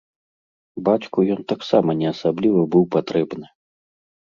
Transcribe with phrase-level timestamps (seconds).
[0.89, 3.47] Бацьку ён таксама не асабліва быў патрэбны.